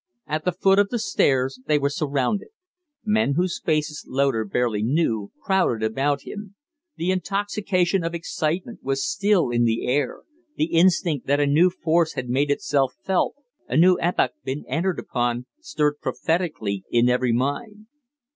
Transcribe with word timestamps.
At 0.25 0.45
the 0.45 0.51
foot 0.51 0.79
of 0.79 0.89
the 0.89 0.97
stairs 0.97 1.59
they 1.67 1.77
were 1.77 1.91
surrounded. 1.91 2.47
Men 3.05 3.35
whose 3.35 3.61
faces 3.63 4.03
Loder 4.07 4.43
barely 4.45 4.81
knew 4.81 5.31
crowded 5.43 5.83
about 5.83 6.23
him. 6.23 6.55
The 6.95 7.11
intoxication 7.11 8.03
of 8.03 8.15
excitement 8.15 8.79
was 8.81 9.05
still 9.07 9.51
in 9.51 9.63
the 9.65 9.85
air 9.85 10.21
the 10.55 10.73
instinct 10.73 11.27
that 11.27 11.39
a 11.39 11.45
new 11.45 11.69
force 11.69 12.13
had 12.13 12.29
made 12.29 12.49
itself 12.49 12.95
felt, 13.03 13.35
a 13.67 13.77
new 13.77 13.99
epoch 13.99 14.31
been 14.43 14.65
entered 14.67 14.97
upon, 14.97 15.45
stirred 15.59 15.99
prophetically 16.01 16.83
in 16.89 17.07
every 17.07 17.31
mind. 17.31 17.85